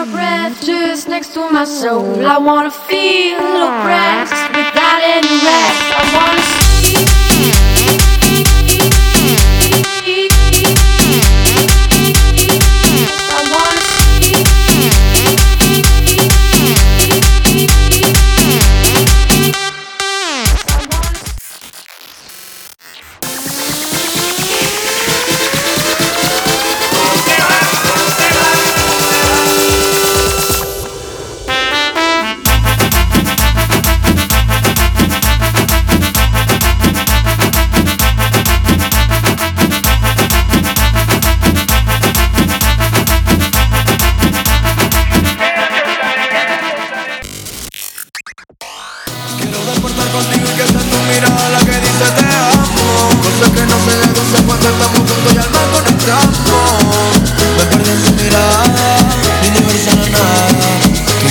your 0.00 0.12
breath 0.12 0.64
just 0.64 1.08
next 1.08 1.34
to 1.34 1.50
my 1.50 1.64
soul. 1.64 2.24
I 2.26 2.38
wanna 2.38 2.70
feel 2.70 3.38
your 3.38 3.72
breath 3.84 4.32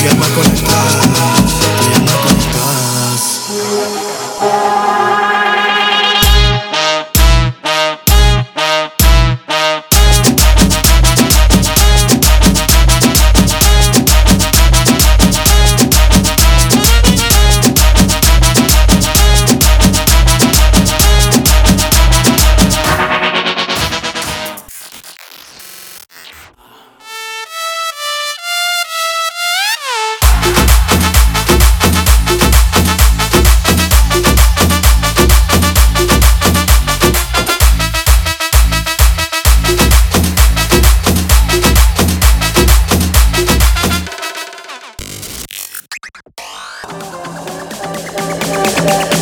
mi 0.02 0.10
alma 0.10 0.26
conectada 0.36 1.09
Y 49.20 49.22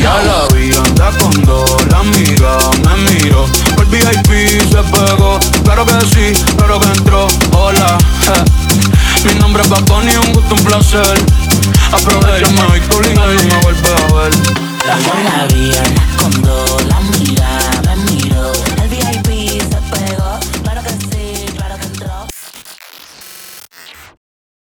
ya 0.00 0.22
la 0.22 0.48
vi 0.54 0.74
anda 0.74 1.10
cuando 1.18 1.66
la 1.90 1.98
amiga 1.98 2.58
me 2.82 3.12
miró. 3.12 3.46
Por 3.74 3.84
VIP 3.88 4.62
se 4.70 4.82
pegó, 4.90 5.38
claro 5.64 5.84
que 5.84 5.92
sí, 6.06 6.44
claro 6.56 6.80
que 6.80 6.86
entró, 6.86 7.26
hola. 7.52 7.98
Mi 9.26 9.34
nombre 9.34 9.62
es 9.64 9.68
Baboni, 9.68 10.16
un 10.16 10.32
gusto, 10.32 10.54
un 10.54 10.64
placer. 10.64 11.20
Aprovecha, 11.92 12.48
me 12.52 12.62
voy 12.68 12.80
no 13.14 13.26
me 13.26 13.60
vuelves 13.60 13.92
a 13.92 14.14
ver. 14.14 14.65